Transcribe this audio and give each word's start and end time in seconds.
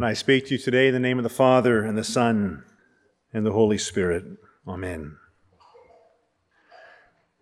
And 0.00 0.06
I 0.06 0.14
speak 0.14 0.46
to 0.46 0.52
you 0.52 0.58
today 0.58 0.88
in 0.88 0.94
the 0.94 0.98
name 0.98 1.18
of 1.18 1.24
the 1.24 1.28
Father, 1.28 1.84
and 1.84 1.98
the 1.98 2.02
Son, 2.02 2.64
and 3.34 3.44
the 3.44 3.52
Holy 3.52 3.76
Spirit. 3.76 4.24
Amen. 4.66 5.18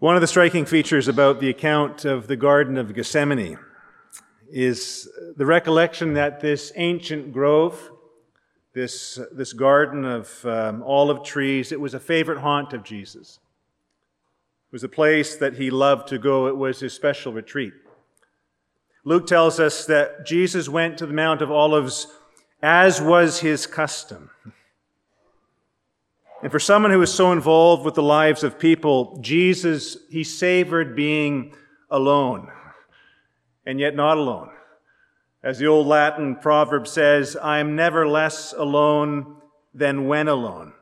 One 0.00 0.16
of 0.16 0.20
the 0.20 0.26
striking 0.26 0.64
features 0.64 1.06
about 1.06 1.38
the 1.38 1.50
account 1.50 2.04
of 2.04 2.26
the 2.26 2.34
Garden 2.34 2.76
of 2.76 2.92
Gethsemane 2.92 3.60
is 4.50 5.08
the 5.36 5.46
recollection 5.46 6.14
that 6.14 6.40
this 6.40 6.72
ancient 6.74 7.32
grove, 7.32 7.92
this, 8.74 9.20
this 9.30 9.52
garden 9.52 10.04
of 10.04 10.44
um, 10.44 10.82
olive 10.82 11.22
trees, 11.22 11.70
it 11.70 11.78
was 11.78 11.94
a 11.94 12.00
favorite 12.00 12.40
haunt 12.40 12.72
of 12.72 12.82
Jesus. 12.82 13.38
It 14.66 14.72
was 14.72 14.82
a 14.82 14.88
place 14.88 15.36
that 15.36 15.54
he 15.54 15.70
loved 15.70 16.08
to 16.08 16.18
go. 16.18 16.48
It 16.48 16.56
was 16.56 16.80
his 16.80 16.92
special 16.92 17.32
retreat. 17.32 17.74
Luke 19.04 19.28
tells 19.28 19.60
us 19.60 19.86
that 19.86 20.26
Jesus 20.26 20.68
went 20.68 20.98
to 20.98 21.06
the 21.06 21.14
Mount 21.14 21.40
of 21.40 21.52
Olives 21.52 22.08
as 22.62 23.00
was 23.00 23.40
his 23.40 23.66
custom. 23.66 24.30
And 26.42 26.52
for 26.52 26.60
someone 26.60 26.92
who 26.92 27.00
was 27.00 27.12
so 27.12 27.32
involved 27.32 27.84
with 27.84 27.94
the 27.94 28.02
lives 28.02 28.44
of 28.44 28.58
people, 28.58 29.18
Jesus, 29.20 29.96
he 30.08 30.22
savored 30.22 30.94
being 30.94 31.54
alone, 31.90 32.50
and 33.66 33.80
yet 33.80 33.96
not 33.96 34.18
alone. 34.18 34.50
As 35.42 35.58
the 35.58 35.66
old 35.66 35.86
Latin 35.86 36.36
proverb 36.36 36.86
says, 36.86 37.36
I 37.36 37.58
am 37.58 37.74
never 37.74 38.06
less 38.06 38.52
alone 38.52 39.36
than 39.74 40.06
when 40.06 40.28
alone. 40.28 40.74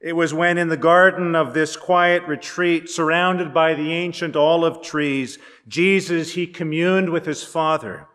It 0.00 0.14
was 0.14 0.34
when 0.34 0.58
in 0.58 0.68
the 0.68 0.76
garden 0.76 1.36
of 1.36 1.54
this 1.54 1.76
quiet 1.76 2.24
retreat, 2.24 2.90
surrounded 2.90 3.54
by 3.54 3.74
the 3.74 3.92
ancient 3.92 4.34
olive 4.34 4.82
trees, 4.82 5.38
Jesus, 5.68 6.32
he 6.32 6.46
communed 6.46 7.10
with 7.10 7.24
his 7.24 7.44
Father. 7.44 8.08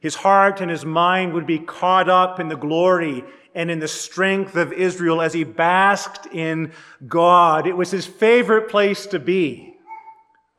His 0.00 0.16
heart 0.16 0.60
and 0.60 0.70
his 0.70 0.84
mind 0.84 1.32
would 1.32 1.46
be 1.46 1.58
caught 1.58 2.08
up 2.08 2.38
in 2.38 2.48
the 2.48 2.56
glory 2.56 3.24
and 3.54 3.70
in 3.70 3.80
the 3.80 3.88
strength 3.88 4.54
of 4.54 4.72
Israel 4.72 5.20
as 5.20 5.32
he 5.32 5.42
basked 5.42 6.26
in 6.26 6.72
God. 7.06 7.66
It 7.66 7.76
was 7.76 7.90
his 7.90 8.06
favorite 8.06 8.68
place 8.68 9.06
to 9.06 9.18
be, 9.18 9.74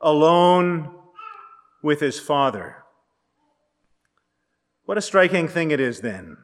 alone 0.00 0.94
with 1.82 2.00
his 2.00 2.20
Father. 2.20 2.76
What 4.84 4.98
a 4.98 5.02
striking 5.02 5.48
thing 5.48 5.70
it 5.70 5.80
is 5.80 6.00
then. 6.00 6.36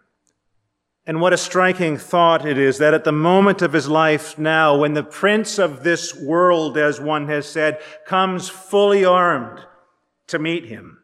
And 1.06 1.20
what 1.20 1.32
a 1.32 1.38
striking 1.38 1.98
thought 1.98 2.46
it 2.46 2.58
is 2.58 2.78
that 2.78 2.94
at 2.94 3.04
the 3.04 3.12
moment 3.12 3.62
of 3.62 3.72
his 3.72 3.88
life 3.88 4.38
now, 4.38 4.76
when 4.76 4.94
the 4.94 5.04
prince 5.04 5.58
of 5.58 5.84
this 5.84 6.14
world, 6.14 6.76
as 6.76 7.00
one 7.00 7.28
has 7.28 7.46
said, 7.46 7.80
comes 8.06 8.48
fully 8.48 9.04
armed 9.04 9.60
to 10.28 10.38
meet 10.38 10.64
him, 10.64 10.98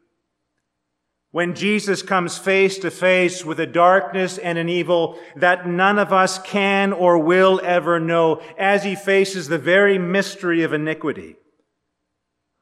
when 1.32 1.54
Jesus 1.54 2.02
comes 2.02 2.36
face 2.36 2.78
to 2.78 2.90
face 2.90 3.44
with 3.44 3.58
a 3.58 3.66
darkness 3.66 4.36
and 4.36 4.58
an 4.58 4.68
evil 4.68 5.18
that 5.34 5.66
none 5.66 5.98
of 5.98 6.12
us 6.12 6.38
can 6.38 6.92
or 6.92 7.18
will 7.18 7.58
ever 7.64 7.98
know 7.98 8.40
as 8.58 8.84
he 8.84 8.94
faces 8.94 9.48
the 9.48 9.58
very 9.58 9.98
mystery 9.98 10.62
of 10.62 10.74
iniquity. 10.74 11.36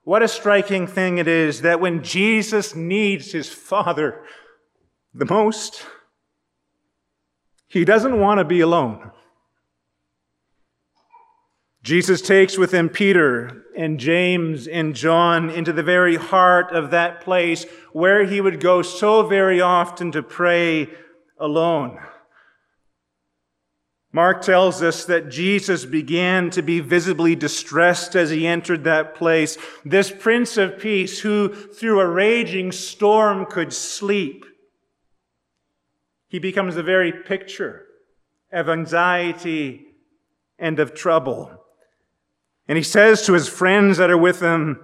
What 0.03 0.23
a 0.23 0.29
striking 0.29 0.87
thing 0.87 1.19
it 1.19 1.27
is 1.27 1.63
that 1.63 1.81
when 1.81 2.03
Jesus 2.03 2.75
needs 2.75 3.33
his 3.33 3.49
Father 3.49 4.23
the 5.13 5.27
most, 5.27 5.85
he 7.67 7.85
doesn't 7.85 8.19
want 8.19 8.39
to 8.39 8.45
be 8.45 8.61
alone. 8.61 9.11
Jesus 11.83 12.21
takes 12.21 12.59
with 12.59 12.73
him 12.75 12.91
Peter 12.91 13.65
and 13.77 13.99
James 13.99 14.69
and 14.69 14.95
John 14.95 15.49
into 15.49 15.73
the 15.73 15.83
very 15.83 16.17
heart 16.17 16.73
of 16.73 16.91
that 16.91 17.23
place 17.23 17.65
where 17.93 18.25
he 18.25 18.41
would 18.41 18.61
go 18.61 18.83
so 18.83 19.23
very 19.23 19.61
often 19.61 20.13
to 20.13 20.23
pray 20.23 20.89
alone. 21.39 21.99
Mark 24.13 24.43
tells 24.43 24.83
us 24.83 25.05
that 25.05 25.31
Jesus 25.31 25.85
began 25.87 26.51
to 26.51 26.63
be 26.63 26.81
visibly 26.81 27.37
distressed 27.37 28.17
as 28.17 28.29
he 28.29 28.47
entered 28.47 28.85
that 28.85 29.15
place. 29.15 29.57
This 29.85 30.11
Prince 30.11 30.57
of 30.57 30.81
Peace, 30.81 31.21
who 31.21 31.49
through 31.49 32.01
a 32.01 32.09
raging 32.09 32.73
storm 32.73 33.47
could 33.47 33.73
sleep, 33.73 34.45
he 36.29 36.41
becomes 36.41 36.75
the 36.75 36.83
very 36.83 37.13
picture 37.13 37.87
of 38.53 38.69
anxiety 38.69 39.87
and 40.59 40.81
of 40.81 40.93
trouble. 40.93 41.57
And 42.71 42.77
he 42.77 42.85
says 42.85 43.27
to 43.27 43.33
his 43.33 43.49
friends 43.49 43.97
that 43.97 44.11
are 44.11 44.17
with 44.17 44.39
him, 44.39 44.79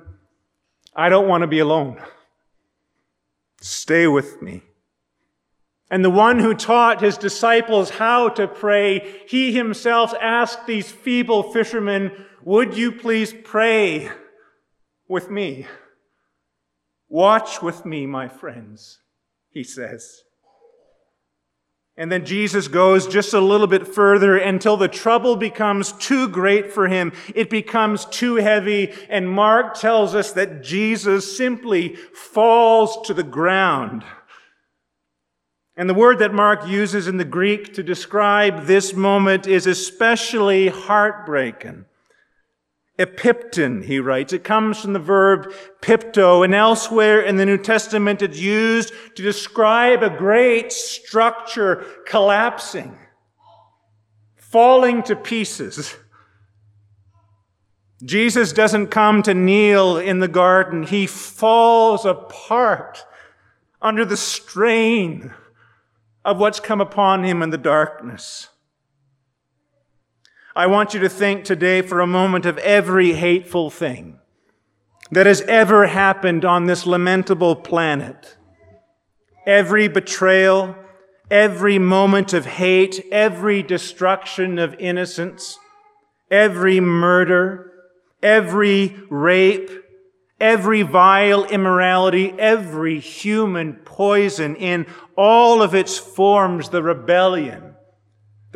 I 0.96 1.08
don't 1.08 1.28
want 1.28 1.42
to 1.42 1.46
be 1.46 1.60
alone. 1.60 2.02
Stay 3.60 4.08
with 4.08 4.42
me. 4.42 4.62
And 5.88 6.04
the 6.04 6.10
one 6.10 6.40
who 6.40 6.52
taught 6.52 7.00
his 7.00 7.16
disciples 7.16 7.90
how 7.90 8.30
to 8.30 8.48
pray, 8.48 9.22
he 9.28 9.52
himself 9.52 10.12
asked 10.20 10.66
these 10.66 10.90
feeble 10.90 11.44
fishermen, 11.52 12.10
Would 12.42 12.76
you 12.76 12.90
please 12.90 13.32
pray 13.44 14.10
with 15.06 15.30
me? 15.30 15.68
Watch 17.08 17.62
with 17.62 17.86
me, 17.86 18.04
my 18.04 18.26
friends, 18.26 18.98
he 19.48 19.62
says. 19.62 20.22
And 21.98 22.12
then 22.12 22.26
Jesus 22.26 22.68
goes 22.68 23.06
just 23.06 23.32
a 23.32 23.40
little 23.40 23.66
bit 23.66 23.88
further 23.88 24.36
until 24.36 24.76
the 24.76 24.88
trouble 24.88 25.34
becomes 25.36 25.92
too 25.92 26.28
great 26.28 26.70
for 26.70 26.88
him. 26.88 27.12
It 27.34 27.48
becomes 27.48 28.04
too 28.04 28.36
heavy. 28.36 28.92
And 29.08 29.30
Mark 29.30 29.74
tells 29.74 30.14
us 30.14 30.32
that 30.32 30.62
Jesus 30.62 31.36
simply 31.36 31.96
falls 31.96 33.06
to 33.06 33.14
the 33.14 33.22
ground. 33.22 34.04
And 35.74 35.88
the 35.88 35.94
word 35.94 36.18
that 36.18 36.34
Mark 36.34 36.66
uses 36.66 37.08
in 37.08 37.16
the 37.16 37.24
Greek 37.24 37.74
to 37.74 37.82
describe 37.82 38.66
this 38.66 38.94
moment 38.94 39.46
is 39.46 39.66
especially 39.66 40.68
heartbreaking. 40.68 41.86
Epipten, 42.98 43.84
he 43.84 43.98
writes. 43.98 44.32
It 44.32 44.42
comes 44.42 44.80
from 44.80 44.94
the 44.94 44.98
verb 44.98 45.52
pipto, 45.82 46.42
and 46.44 46.54
elsewhere 46.54 47.20
in 47.20 47.36
the 47.36 47.44
New 47.44 47.58
Testament 47.58 48.22
it's 48.22 48.38
used 48.38 48.92
to 49.16 49.22
describe 49.22 50.02
a 50.02 50.10
great 50.10 50.72
structure 50.72 51.84
collapsing, 52.06 52.96
falling 54.36 55.02
to 55.04 55.14
pieces. 55.14 55.94
Jesus 58.02 58.52
doesn't 58.52 58.88
come 58.88 59.22
to 59.22 59.34
kneel 59.34 59.98
in 59.98 60.20
the 60.20 60.28
garden. 60.28 60.82
He 60.82 61.06
falls 61.06 62.04
apart 62.04 63.04
under 63.82 64.04
the 64.04 64.16
strain 64.16 65.34
of 66.24 66.38
what's 66.38 66.60
come 66.60 66.80
upon 66.80 67.24
him 67.24 67.42
in 67.42 67.50
the 67.50 67.58
darkness. 67.58 68.48
I 70.56 70.68
want 70.68 70.94
you 70.94 71.00
to 71.00 71.08
think 71.10 71.44
today 71.44 71.82
for 71.82 72.00
a 72.00 72.06
moment 72.06 72.46
of 72.46 72.56
every 72.56 73.12
hateful 73.12 73.68
thing 73.68 74.18
that 75.10 75.26
has 75.26 75.42
ever 75.42 75.86
happened 75.86 76.46
on 76.46 76.64
this 76.64 76.86
lamentable 76.86 77.56
planet. 77.56 78.38
Every 79.44 79.86
betrayal, 79.86 80.74
every 81.30 81.78
moment 81.78 82.32
of 82.32 82.46
hate, 82.46 83.04
every 83.12 83.62
destruction 83.62 84.58
of 84.58 84.74
innocence, 84.78 85.58
every 86.30 86.80
murder, 86.80 87.70
every 88.22 88.96
rape, 89.10 89.70
every 90.40 90.80
vile 90.80 91.44
immorality, 91.44 92.32
every 92.38 92.98
human 92.98 93.74
poison 93.74 94.56
in 94.56 94.86
all 95.18 95.60
of 95.60 95.74
its 95.74 95.98
forms, 95.98 96.70
the 96.70 96.82
rebellion, 96.82 97.75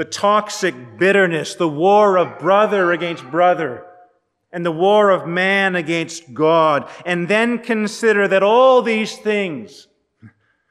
the 0.00 0.05
toxic 0.06 0.97
bitterness, 0.97 1.56
the 1.56 1.69
war 1.69 2.16
of 2.16 2.38
brother 2.38 2.91
against 2.91 3.22
brother, 3.31 3.84
and 4.50 4.65
the 4.65 4.72
war 4.72 5.11
of 5.11 5.27
man 5.27 5.77
against 5.77 6.33
God. 6.33 6.88
And 7.05 7.28
then 7.28 7.59
consider 7.59 8.27
that 8.27 8.43
all 8.43 8.81
these 8.81 9.19
things, 9.19 9.89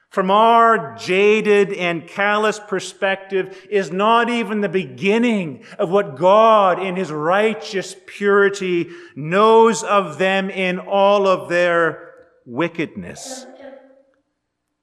from 0.09 0.31
our 0.31 0.95
jaded 0.95 1.71
and 1.73 2.07
callous 2.07 2.59
perspective, 2.59 3.67
is 3.69 3.91
not 3.91 4.31
even 4.31 4.61
the 4.61 4.67
beginning 4.67 5.63
of 5.77 5.91
what 5.91 6.17
God 6.17 6.81
in 6.81 6.95
His 6.95 7.11
righteous 7.11 7.95
purity 8.07 8.89
knows 9.15 9.83
of 9.83 10.17
them 10.17 10.49
in 10.49 10.79
all 10.79 11.27
of 11.27 11.49
their 11.49 12.15
wickedness. 12.47 13.45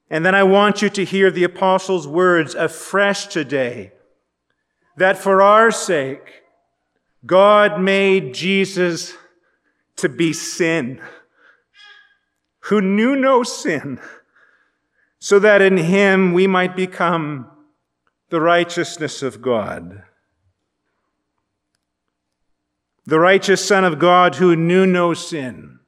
And 0.09 0.25
then 0.25 0.37
I 0.37 0.45
want 0.45 0.83
you 0.83 0.91
to 0.91 1.05
hear 1.05 1.33
the 1.33 1.43
apostles' 1.43 2.07
words 2.07 2.55
afresh 2.55 3.27
today 3.27 3.91
that 4.97 5.19
for 5.19 5.43
our 5.43 5.71
sake, 5.71 6.43
God 7.25 7.81
made 7.81 8.35
Jesus 8.35 9.15
to 9.97 10.09
be 10.09 10.33
sin, 10.33 11.01
who 12.61 12.81
knew 12.81 13.17
no 13.17 13.43
sin, 13.43 14.01
so 15.19 15.39
that 15.39 15.63
in 15.63 15.77
him 15.77 16.33
we 16.33 16.47
might 16.47 16.77
become 16.77 17.51
the 18.29 18.41
righteousness 18.41 19.23
of 19.23 19.41
God. 19.41 20.03
The 23.05 23.21
righteous 23.21 23.65
Son 23.65 23.85
of 23.85 23.99
God 23.99 24.37
who 24.37 24.57
knew 24.57 24.85
no 24.85 25.15
sin, 25.15 25.79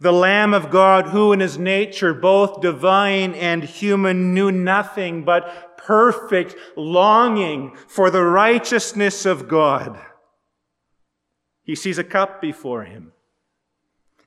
the 0.00 0.12
Lamb 0.12 0.52
of 0.52 0.70
God, 0.70 1.08
who 1.08 1.32
in 1.32 1.40
his 1.40 1.58
nature, 1.58 2.12
both 2.12 2.60
divine 2.60 3.34
and 3.34 3.62
human, 3.62 4.34
knew 4.34 4.50
nothing 4.50 5.24
but 5.24 5.73
perfect 5.84 6.56
longing 6.76 7.76
for 7.86 8.10
the 8.10 8.22
righteousness 8.22 9.26
of 9.26 9.48
God. 9.48 9.98
He 11.62 11.74
sees 11.74 11.98
a 11.98 12.04
cup 12.04 12.40
before 12.40 12.84
him. 12.84 13.12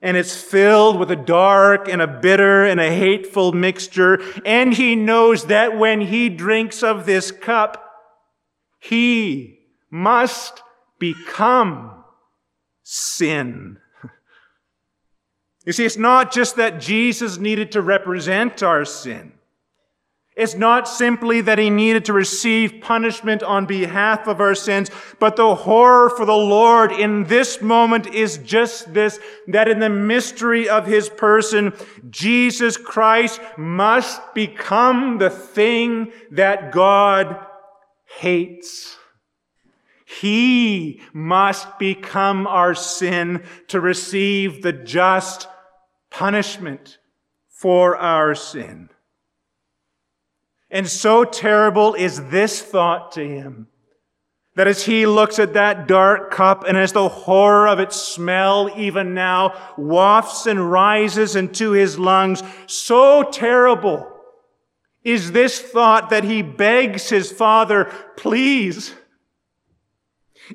And 0.01 0.15
it's 0.15 0.39
filled 0.39 0.99
with 0.99 1.09
a 1.09 1.15
dark 1.15 1.89
and 1.89 2.01
a 2.01 2.07
bitter 2.07 2.63
and 2.63 2.79
a 2.79 2.91
hateful 2.91 3.51
mixture. 3.51 4.21
And 4.45 4.73
he 4.73 4.95
knows 4.95 5.45
that 5.45 5.77
when 5.77 6.01
he 6.01 6.29
drinks 6.29 6.83
of 6.83 7.05
this 7.05 7.31
cup, 7.31 7.83
he 8.79 9.59
must 9.89 10.61
become 10.99 12.03
sin. 12.83 13.77
You 15.65 15.73
see, 15.73 15.83
it's 15.83 15.97
not 15.97 16.31
just 16.31 16.55
that 16.55 16.79
Jesus 16.79 17.37
needed 17.39 17.73
to 17.73 17.81
represent 17.81 18.63
our 18.63 18.85
sin. 18.85 19.36
It's 20.37 20.53
not 20.53 20.87
simply 20.87 21.41
that 21.41 21.57
he 21.57 21.71
needed 21.71 22.05
to 22.05 22.13
receive 22.13 22.79
punishment 22.79 23.41
on 23.41 23.65
behalf 23.65 24.27
of 24.27 24.39
our 24.39 24.53
sins, 24.53 24.91
but 25.17 25.35
the 25.35 25.55
horror 25.55 26.11
for 26.11 26.27
the 26.27 26.31
Lord 26.31 26.91
in 26.91 27.23
this 27.23 27.59
moment 27.59 28.05
is 28.05 28.37
just 28.37 28.93
this, 28.93 29.19
that 29.47 29.67
in 29.67 29.79
the 29.79 29.89
mystery 29.89 30.69
of 30.69 30.85
his 30.85 31.09
person, 31.09 31.73
Jesus 32.11 32.77
Christ 32.77 33.41
must 33.57 34.21
become 34.35 35.17
the 35.17 35.31
thing 35.31 36.11
that 36.29 36.71
God 36.71 37.43
hates. 38.19 38.95
He 40.05 41.01
must 41.13 41.79
become 41.79 42.45
our 42.45 42.75
sin 42.75 43.43
to 43.69 43.81
receive 43.81 44.61
the 44.61 44.71
just 44.71 45.47
punishment 46.11 46.99
for 47.49 47.97
our 47.97 48.35
sin. 48.35 48.91
And 50.69 50.87
so 50.87 51.23
terrible 51.23 51.93
is 51.93 52.29
this 52.29 52.61
thought 52.61 53.13
to 53.13 53.27
him 53.27 53.67
that 54.55 54.67
as 54.67 54.85
he 54.85 55.05
looks 55.05 55.37
at 55.39 55.53
that 55.53 55.87
dark 55.87 56.31
cup 56.31 56.65
and 56.67 56.77
as 56.77 56.91
the 56.91 57.07
horror 57.07 57.67
of 57.67 57.79
its 57.79 57.95
smell 57.95 58.71
even 58.75 59.13
now 59.13 59.53
wafts 59.77 60.47
and 60.47 60.71
rises 60.71 61.35
into 61.35 61.71
his 61.71 61.99
lungs, 61.99 62.41
so 62.65 63.23
terrible 63.23 64.11
is 65.03 65.31
this 65.31 65.61
thought 65.61 66.09
that 66.09 66.25
he 66.25 66.41
begs 66.41 67.09
his 67.09 67.31
father, 67.31 67.85
please, 68.17 68.93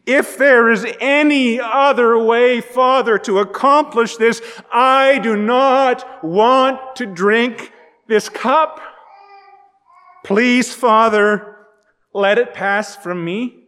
if 0.07 0.37
there 0.37 0.71
is 0.71 0.87
any 1.01 1.61
other 1.61 2.19
way, 2.19 2.61
Father, 2.61 3.19
to 3.19 3.39
accomplish 3.39 4.17
this, 4.17 4.43
I 4.73 5.19
do 5.19 5.37
not 5.37 6.25
want 6.25 6.97
to 6.97 7.07
drink 7.07 7.73
this 8.09 8.29
cup. 8.29 8.81
Please, 10.25 10.73
Father, 10.73 11.57
let 12.15 12.39
it 12.39 12.55
pass 12.55 12.97
from 12.97 13.25
me. 13.25 13.59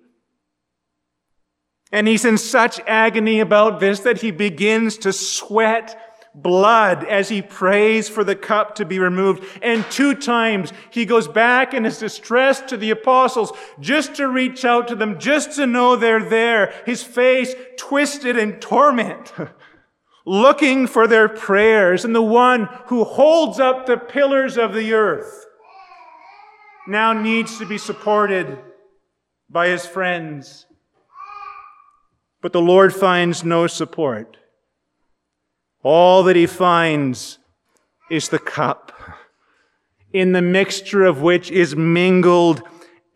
And 1.91 2.09
he's 2.09 2.25
in 2.25 2.39
such 2.39 2.81
agony 2.87 3.41
about 3.41 3.81
this 3.81 4.01
that 4.01 4.21
he 4.21 4.31
begins 4.31 4.99
to 4.99 5.13
sweat 5.13 6.01
blood 6.35 7.05
as 7.05 7.29
he 7.29 7.41
prays 7.41 8.09
for 8.09 8.25
the 8.25 8.35
cup 8.35 8.75
to 8.75 8.85
be 8.85 8.99
removed. 8.99 9.45
And 9.63 9.85
two 9.91 10.15
times 10.15 10.73
he 10.91 11.05
goes 11.05 11.29
back 11.29 11.73
in 11.73 11.85
his 11.85 11.99
distress 11.99 12.61
to 12.63 12.77
the 12.77 12.91
apostles 12.91 13.53
just 13.79 14.17
to 14.17 14.27
reach 14.27 14.65
out 14.65 14.89
to 14.89 14.97
them, 14.97 15.21
just 15.21 15.53
to 15.57 15.67
know 15.67 15.95
they're 15.95 16.29
there, 16.29 16.75
his 16.85 17.05
face 17.05 17.55
twisted 17.77 18.37
in 18.37 18.55
torment, 18.55 19.33
looking 20.27 20.89
for 20.89 21.07
their 21.07 21.29
prayers. 21.29 22.05
And 22.05 22.15
the 22.15 22.23
one 22.23 22.69
who 22.87 23.05
holds 23.05 23.61
up 23.61 23.87
the 23.87 23.97
pillars 23.97 24.59
of 24.59 24.75
the 24.75 24.93
earth 24.95 25.44
now 26.87 27.13
needs 27.13 27.59
to 27.59 27.67
be 27.67 27.79
supported 27.79 28.59
by 29.49 29.69
his 29.69 29.87
friends. 29.87 30.67
But 32.41 32.53
the 32.53 32.61
Lord 32.61 32.95
finds 32.95 33.45
no 33.45 33.67
support. 33.67 34.37
All 35.83 36.23
that 36.25 36.37
he 36.37 36.47
finds 36.47 37.39
is 38.11 38.29
the 38.29 38.39
cup, 38.39 38.93
in 40.13 40.33
the 40.33 40.43
mixture 40.43 41.05
of 41.05 41.23
which 41.23 41.51
is 41.51 41.75
mingled 41.75 42.63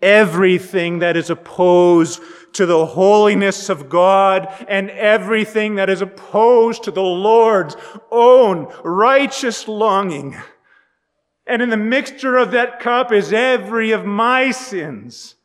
everything 0.01 1.01
that 1.01 1.17
is 1.17 1.29
opposed 1.31 2.21
to 2.55 2.67
the 2.67 2.87
holiness 2.87 3.69
of 3.69 3.89
God 3.89 4.49
and 4.69 4.91
everything 4.91 5.75
that 5.75 5.91
is 5.91 6.01
opposed 6.01 6.85
to 6.85 6.91
the 6.91 7.03
Lord's 7.03 7.77
own 8.11 8.73
righteous 8.83 9.69
longing. 9.69 10.37
And 11.49 11.63
in 11.63 11.71
the 11.71 11.79
mixture 11.79 12.37
of 12.37 12.51
that 12.51 12.79
cup 12.79 13.11
is 13.11 13.33
every 13.33 13.91
of 13.91 14.05
my 14.05 14.51
sins 14.51 15.37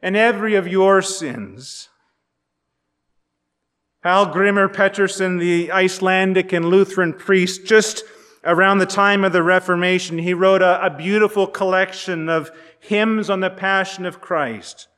and 0.00 0.16
every 0.16 0.54
of 0.54 0.66
your 0.66 1.02
sins. 1.02 1.90
Hallgrimur 4.02 4.72
Pétursson, 4.72 5.38
the 5.38 5.70
Icelandic 5.70 6.52
and 6.54 6.64
Lutheran 6.64 7.12
priest, 7.12 7.66
just 7.66 8.04
around 8.42 8.78
the 8.78 8.86
time 8.86 9.22
of 9.22 9.32
the 9.32 9.42
Reformation, 9.42 10.18
he 10.18 10.32
wrote 10.32 10.62
a, 10.62 10.84
a 10.84 10.90
beautiful 10.90 11.46
collection 11.46 12.30
of 12.30 12.50
hymns 12.80 13.28
on 13.28 13.40
the 13.40 13.50
Passion 13.50 14.06
of 14.06 14.20
Christ. 14.20 14.88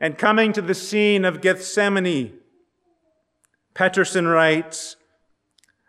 And 0.00 0.16
coming 0.16 0.52
to 0.52 0.62
the 0.62 0.74
scene 0.74 1.24
of 1.24 1.40
Gethsemane, 1.40 2.38
Pétursson 3.74 4.32
writes, 4.32 4.96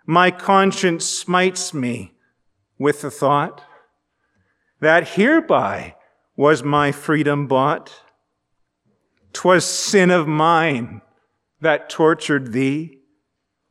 My 0.05 0.31
conscience 0.31 1.05
smites 1.05 1.75
me 1.75 2.16
with 2.77 3.01
the 3.01 3.11
thought 3.11 3.63
that 4.79 5.09
hereby 5.09 5.95
was 6.35 6.63
my 6.63 6.91
freedom 6.91 7.47
bought. 7.47 8.03
'Twas 9.33 9.65
sin 9.65 10.11
of 10.11 10.27
mine 10.27 11.01
that 11.61 11.89
tortured 11.89 12.53
thee. 12.53 12.99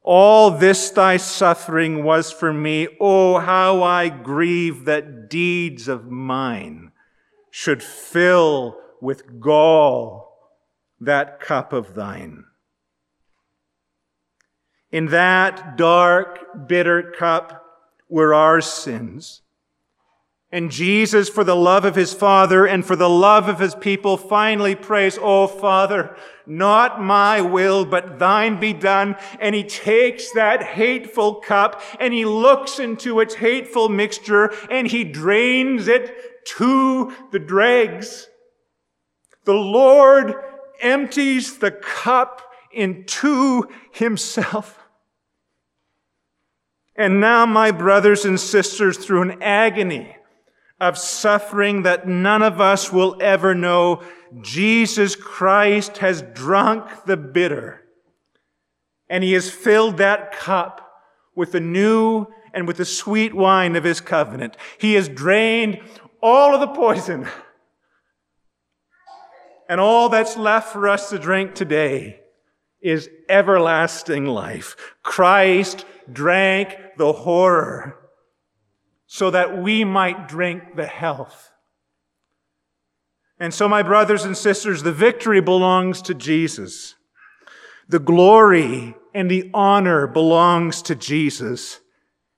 All 0.02 0.50
this 0.52 0.90
thy 0.90 1.16
suffering 1.16 2.04
was 2.04 2.30
for 2.30 2.52
me. 2.52 2.86
Oh, 3.00 3.38
how 3.38 3.82
I 3.82 4.08
grieve 4.08 4.84
that 4.84 5.28
deeds 5.28 5.88
of 5.88 6.06
mine 6.06 6.92
should 7.50 7.82
fill 7.82 8.78
with 9.00 9.40
gall 9.40 10.26
that 11.00 11.40
cup 11.40 11.72
of 11.72 11.94
thine. 11.94 12.44
In 14.90 15.06
that 15.06 15.76
dark, 15.76 16.68
bitter 16.68 17.12
cup 17.18 17.65
were 18.08 18.34
our 18.34 18.60
sins. 18.60 19.42
And 20.52 20.70
Jesus, 20.70 21.28
for 21.28 21.42
the 21.42 21.56
love 21.56 21.84
of 21.84 21.96
his 21.96 22.14
Father 22.14 22.66
and 22.66 22.86
for 22.86 22.94
the 22.94 23.10
love 23.10 23.48
of 23.48 23.58
his 23.58 23.74
people, 23.74 24.16
finally 24.16 24.76
prays, 24.76 25.18
Oh, 25.20 25.48
Father, 25.48 26.16
not 26.46 27.02
my 27.02 27.40
will, 27.40 27.84
but 27.84 28.20
thine 28.20 28.60
be 28.60 28.72
done. 28.72 29.16
And 29.40 29.54
he 29.56 29.64
takes 29.64 30.30
that 30.32 30.62
hateful 30.62 31.36
cup 31.36 31.82
and 31.98 32.14
he 32.14 32.24
looks 32.24 32.78
into 32.78 33.18
its 33.18 33.34
hateful 33.34 33.88
mixture 33.88 34.52
and 34.70 34.86
he 34.86 35.02
drains 35.02 35.88
it 35.88 36.46
to 36.56 37.12
the 37.32 37.40
dregs. 37.40 38.28
The 39.44 39.54
Lord 39.54 40.36
empties 40.80 41.58
the 41.58 41.72
cup 41.72 42.42
into 42.72 43.68
himself. 43.90 44.85
And 46.98 47.20
now, 47.20 47.44
my 47.46 47.70
brothers 47.70 48.24
and 48.24 48.40
sisters, 48.40 48.96
through 48.96 49.22
an 49.22 49.42
agony, 49.42 50.16
of 50.80 50.98
suffering 50.98 51.82
that 51.82 52.06
none 52.06 52.42
of 52.42 52.60
us 52.60 52.92
will 52.92 53.16
ever 53.20 53.54
know, 53.54 54.02
Jesus 54.42 55.16
Christ 55.16 55.98
has 55.98 56.22
drunk 56.34 57.04
the 57.06 57.16
bitter. 57.16 57.82
And 59.08 59.24
he 59.24 59.32
has 59.32 59.48
filled 59.48 59.98
that 59.98 60.32
cup 60.32 60.82
with 61.34 61.52
the 61.52 61.60
new 61.60 62.26
and 62.52 62.66
with 62.66 62.76
the 62.76 62.84
sweet 62.84 63.34
wine 63.34 63.76
of 63.76 63.84
his 63.84 64.00
covenant. 64.00 64.56
He 64.78 64.94
has 64.94 65.08
drained 65.08 65.80
all 66.22 66.54
of 66.54 66.60
the 66.60 66.74
poison. 66.74 67.28
And 69.68 69.80
all 69.80 70.08
that's 70.08 70.36
left 70.36 70.72
for 70.72 70.88
us 70.88 71.10
to 71.10 71.18
drink 71.18 71.54
today 71.54 72.20
is 72.86 73.10
everlasting 73.28 74.26
life. 74.26 74.76
Christ 75.02 75.84
drank 76.10 76.76
the 76.96 77.12
horror 77.12 77.98
so 79.06 79.30
that 79.30 79.58
we 79.58 79.84
might 79.84 80.28
drink 80.28 80.76
the 80.76 80.86
health. 80.86 81.50
And 83.38 83.52
so, 83.52 83.68
my 83.68 83.82
brothers 83.82 84.24
and 84.24 84.36
sisters, 84.36 84.82
the 84.82 84.92
victory 84.92 85.40
belongs 85.40 86.00
to 86.02 86.14
Jesus. 86.14 86.94
The 87.88 87.98
glory 87.98 88.94
and 89.12 89.30
the 89.30 89.50
honor 89.52 90.06
belongs 90.06 90.80
to 90.82 90.94
Jesus. 90.94 91.80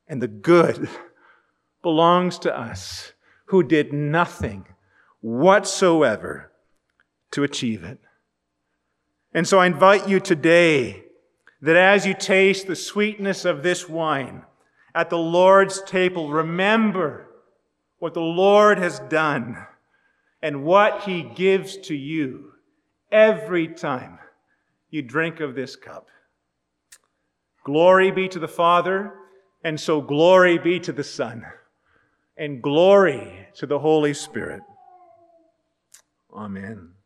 And 0.09 0.23
the 0.23 0.29
good 0.29 0.89
belongs 1.83 2.39
to 2.41 2.59
us 2.59 3.13
who 3.47 3.63
did 3.63 3.93
nothing 3.93 4.67
whatsoever 5.21 6.51
to 7.33 7.45
achieve 7.45 7.85
it. 7.85 7.99
And 9.33 9.47
so 9.47 9.59
I 9.59 9.67
invite 9.67 10.09
you 10.09 10.21
today 10.21 11.05
that 11.61 11.77
as 11.77 12.07
you 12.07 12.15
taste 12.15 12.67
the 12.67 12.77
sweetness 12.77 13.45
of 13.45 13.63
this 13.63 13.89
wine 13.89 14.43
at 14.95 15.11
the 15.11 15.19
Lord's 15.19 15.83
table, 15.83 16.31
remember 16.31 17.29
what 17.99 18.15
the 18.15 18.21
Lord 18.21 18.79
has 18.79 19.01
done 19.01 19.67
and 20.43 20.65
what 20.65 21.03
he 21.03 21.23
gives 21.23 21.77
to 21.79 21.95
you 21.95 22.53
every 23.11 23.69
time 23.69 24.19
you 24.91 25.03
drink 25.03 25.41
of 25.41 25.55
this 25.55 25.77
cup. 25.77 26.09
Glory 27.65 28.11
be 28.11 28.29
to 28.29 28.39
the 28.39 28.49
Father, 28.49 29.13
and 29.63 29.79
so 29.79 30.01
glory 30.01 30.59
be 30.59 30.81
to 30.81 30.93
the 30.93 31.05
Son, 31.05 31.45
and 32.37 32.63
glory 32.63 33.49
to 33.57 33.67
the 33.67 33.79
Holy 33.79 34.15
Spirit. 34.15 34.63
Amen. 36.33 36.98